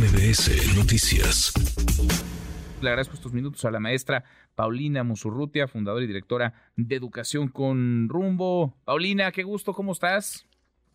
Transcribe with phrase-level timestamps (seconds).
[0.00, 1.52] MBS Noticias.
[2.80, 8.08] Le agradezco estos minutos a la maestra Paulina Musurrutia, fundadora y directora de Educación con
[8.08, 8.74] Rumbo.
[8.86, 10.46] Paulina, qué gusto, ¿cómo estás?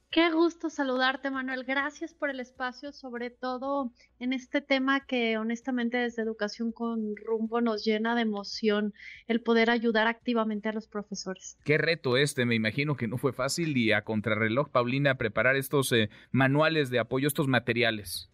[0.10, 1.66] Qué gusto saludarte, Manuel.
[1.66, 7.62] Gracias por el espacio, sobre todo en este tema que honestamente desde Educación con Rumbo
[7.62, 8.96] nos llena de emoción
[9.28, 11.60] el poder ayudar activamente a los profesores.
[11.64, 15.92] Qué reto este, me imagino que no fue fácil y a contrarreloj, Paulina, preparar estos
[15.92, 18.32] eh, manuales de apoyo, estos materiales.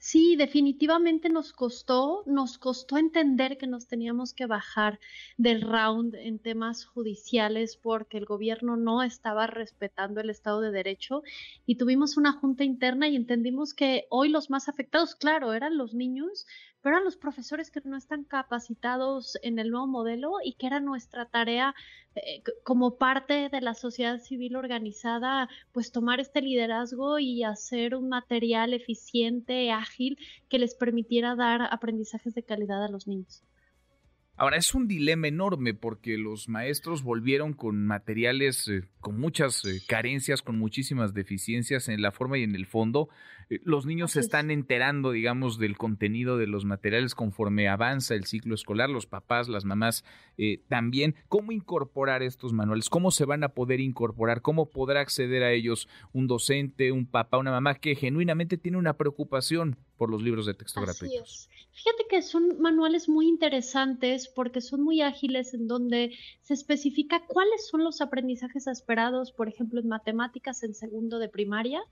[0.00, 5.00] Sí, definitivamente nos costó, nos costó entender que nos teníamos que bajar
[5.36, 11.22] del round en temas judiciales porque el gobierno no estaba respetando el Estado de Derecho
[11.66, 15.94] y tuvimos una junta interna y entendimos que hoy los más afectados, claro, eran los
[15.94, 16.46] niños,
[16.82, 20.80] pero eran los profesores que no están capacitados en el nuevo modelo y que era
[20.80, 21.74] nuestra tarea
[22.14, 28.08] eh, como parte de la sociedad civil organizada, pues tomar este liderazgo y hacer un
[28.08, 33.42] material eficiente, ágil, que les permitiera dar aprendizajes de calidad a los niños.
[34.40, 39.82] Ahora, es un dilema enorme porque los maestros volvieron con materiales eh, con muchas eh,
[39.88, 43.08] carencias, con muchísimas deficiencias en la forma y en el fondo.
[43.50, 48.26] Eh, los niños se están enterando, digamos, del contenido de los materiales conforme avanza el
[48.26, 50.04] ciclo escolar, los papás, las mamás
[50.68, 51.16] también.
[51.26, 52.88] ¿Cómo incorporar estos manuales?
[52.90, 54.40] ¿Cómo se van a poder incorporar?
[54.40, 58.96] ¿Cómo podrá acceder a ellos un docente, un papá, una mamá que genuinamente tiene una
[58.96, 61.50] preocupación por los libros de texto gratuitos?
[61.72, 67.66] Fíjate que son manuales muy interesantes porque son muy ágiles en donde se especifica cuáles
[67.68, 71.82] son los aprendizajes esperados, por ejemplo, en matemáticas en segundo de primaria,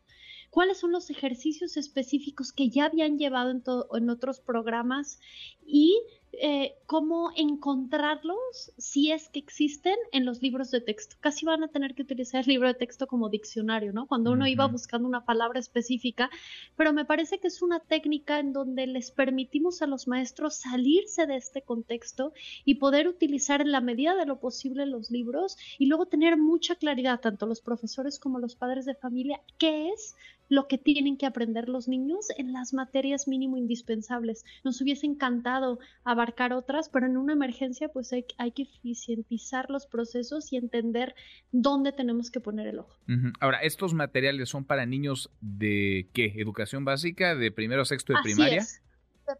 [0.50, 3.62] cuáles son los ejercicios específicos que ya habían llevado en,
[3.94, 5.20] en otros programas
[5.66, 6.00] y
[6.32, 11.16] eh, cómo encontrarlos si es que existen en los libros de texto.
[11.20, 14.06] Casi van a tener que utilizar el libro de texto como diccionario, ¿no?
[14.06, 16.28] Cuando uno iba buscando una palabra específica,
[16.77, 21.27] pero me parece que es una técnica en donde les permitimos a los maestros salirse
[21.27, 22.32] de este contexto
[22.64, 26.75] y poder utilizar en la medida de lo posible los libros y luego tener mucha
[26.75, 30.14] claridad, tanto los profesores como los padres de familia, qué es
[30.48, 34.44] lo que tienen que aprender los niños en las materias mínimo indispensables.
[34.64, 40.52] Nos hubiese encantado abarcar otras, pero en una emergencia pues hay, que eficientizar los procesos
[40.52, 41.14] y entender
[41.52, 42.96] dónde tenemos que poner el ojo.
[43.40, 46.34] Ahora, ¿estos materiales son para niños de qué?
[46.36, 47.34] ¿Educación básica?
[47.34, 48.64] ¿De primero a sexto de primaria?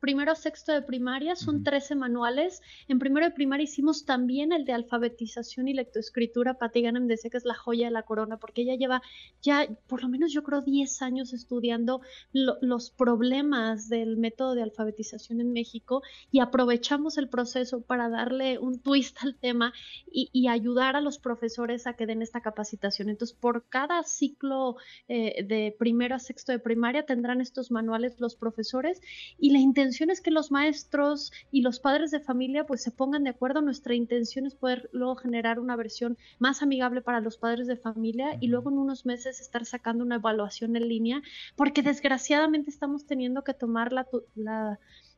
[0.01, 2.63] Primero a sexto de primaria, son 13 manuales.
[2.89, 6.55] En primero de primaria hicimos también el de alfabetización y lectoescritura.
[6.55, 9.03] Patti Ganem decía que es la joya de la corona, porque ella lleva
[9.43, 12.01] ya, por lo menos yo creo, 10 años estudiando
[12.33, 18.81] los problemas del método de alfabetización en México y aprovechamos el proceso para darle un
[18.81, 19.73] twist al tema
[20.11, 23.09] y, ayudar a los profesores a que den esta capacitación.
[23.09, 24.77] Entonces, por cada ciclo
[25.09, 29.01] eh, de primero a sexto de primaria tendrán estos manuales los profesores
[29.39, 33.25] y la intención es que los maestros y los padres de familia pues se pongan
[33.25, 33.63] de acuerdo.
[33.63, 38.37] Nuestra intención es poder luego generar una versión más amigable para los padres de familia
[38.41, 41.23] y luego en unos meses estar sacando una evaluación en línea,
[41.57, 44.07] porque desgraciadamente estamos teniendo que tomar la,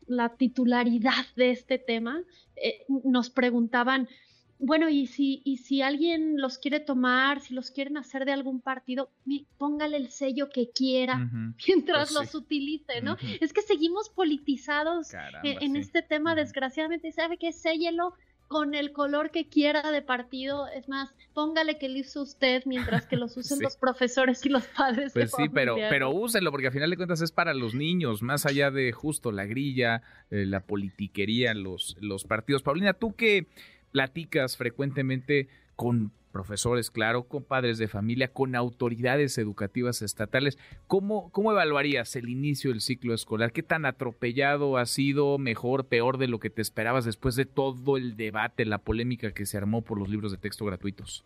[0.07, 2.23] la, titularidad de este tema.
[2.57, 4.09] Eh, nos preguntaban,
[4.61, 8.61] bueno, y si, y si alguien los quiere tomar, si los quieren hacer de algún
[8.61, 9.11] partido,
[9.57, 11.17] póngale el sello que quiera
[11.67, 13.17] mientras pues los utilice, ¿no?
[13.41, 15.13] Es que seguimos politizados
[15.45, 17.13] en, este tema, desgraciadamente.
[17.13, 17.53] ¿Sabe qué?
[17.53, 18.15] Séllelo
[18.49, 20.67] con el color que quiera de partido.
[20.69, 24.65] Es más, póngale que lo use usted mientras que los usen los profesores y los
[24.65, 25.13] padres.
[25.13, 28.45] Pues sí, pero, pero úselo, porque al final de cuentas es para los niños, más
[28.45, 32.63] allá de justo la grilla, eh, la politiquería, los, los partidos.
[32.63, 33.47] Paulina, tú que
[33.91, 40.59] platicas frecuentemente con profesores, claro, con padres de familia, con autoridades educativas estatales.
[40.87, 43.53] ¿Cómo, ¿Cómo evaluarías el inicio del ciclo escolar?
[43.53, 47.97] ¿Qué tan atropellado ha sido, mejor, peor de lo que te esperabas después de todo
[47.97, 51.25] el debate, la polémica que se armó por los libros de texto gratuitos?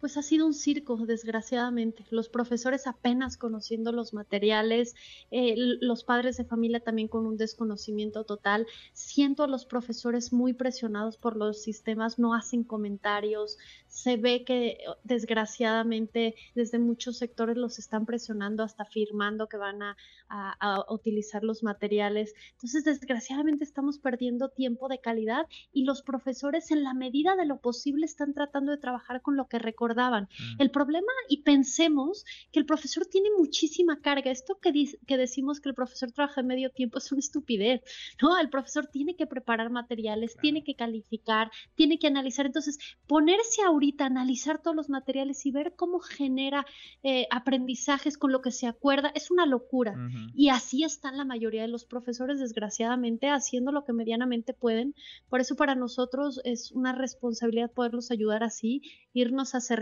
[0.00, 2.04] Pues ha sido un circo, desgraciadamente.
[2.10, 4.94] Los profesores apenas conociendo los materiales,
[5.30, 8.66] eh, los padres de familia también con un desconocimiento total.
[8.92, 13.58] Siento a los profesores muy presionados por los sistemas, no hacen comentarios.
[13.88, 19.96] Se ve que desgraciadamente desde muchos sectores los están presionando hasta firmando que van a,
[20.28, 22.34] a utilizar los materiales.
[22.52, 27.58] Entonces, desgraciadamente estamos perdiendo tiempo de calidad y los profesores en la medida de lo
[27.58, 30.62] posible están tratando de trabajar con lo que reconocen Mm.
[30.62, 34.30] El problema, y pensemos que el profesor tiene muchísima carga.
[34.30, 34.72] Esto que,
[35.06, 37.82] que decimos que el profesor trabaja en medio tiempo es una estupidez,
[38.22, 38.38] ¿no?
[38.38, 42.46] El profesor tiene que preparar materiales, tiene que calificar, tiene que analizar.
[42.46, 46.66] Entonces, ponerse ahorita a analizar todos los materiales y ver cómo genera
[47.02, 49.94] eh, aprendizajes con lo que se acuerda es una locura.
[50.34, 54.94] Y así están la mayoría de los profesores, desgraciadamente, haciendo lo que medianamente pueden.
[55.28, 58.82] Por eso para nosotros es una responsabilidad poderlos ayudar así,
[59.12, 59.77] irnos acercando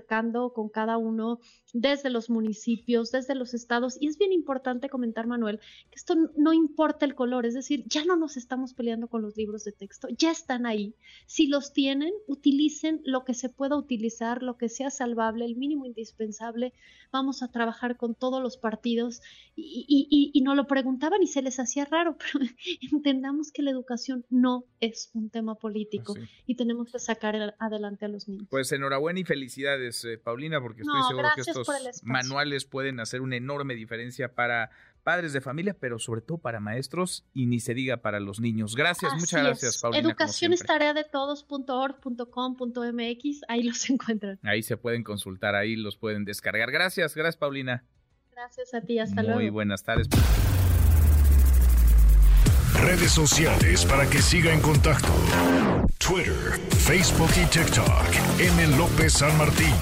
[0.52, 1.38] con cada uno
[1.81, 3.96] desde los municipios, desde los estados.
[4.00, 8.05] Y es bien importante comentar, Manuel, que esto no importa el color, es decir, ya
[8.05, 10.94] no nos estamos peleando con los libros de texto, ya están ahí.
[11.26, 15.87] Si los tienen, utilicen lo que se pueda utilizar, lo que sea salvable, el mínimo
[15.87, 16.73] indispensable.
[17.12, 19.20] Vamos a trabajar con todos los partidos
[19.55, 22.44] y, y, nos lo preguntaban y se les hacía raro, pero
[22.93, 26.14] entendamos que la educación no es un tema político
[26.46, 28.46] y tenemos que sacar adelante a los niños.
[28.50, 31.43] Pues enhorabuena y felicidades, eh, Paulina, porque estoy seguro que
[31.74, 34.70] estos manuales pueden hacer una enorme diferencia para
[35.06, 38.74] padres de familia, pero sobre todo para maestros y ni se diga para los niños.
[38.74, 40.08] Gracias, muchas gracias, Paulina.
[40.08, 44.40] Educación es tarea de todos.org.com.mx, ahí los encuentran.
[44.42, 46.72] Ahí se pueden consultar, ahí los pueden descargar.
[46.72, 47.84] Gracias, gracias, Paulina.
[48.32, 49.38] Gracias a ti, hasta luego.
[49.38, 50.08] Muy buenas tardes.
[52.82, 55.14] Redes sociales para que siga en contacto:
[55.98, 58.40] Twitter, Facebook y TikTok.
[58.40, 58.76] M.
[58.76, 59.72] López San Martín.